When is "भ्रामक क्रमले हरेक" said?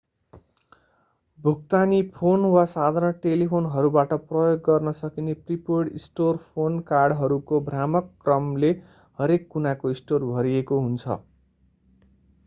7.69-9.47